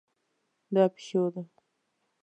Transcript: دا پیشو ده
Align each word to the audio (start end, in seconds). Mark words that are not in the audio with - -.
دا 0.73 0.83
پیشو 0.93 1.23
ده 1.33 1.41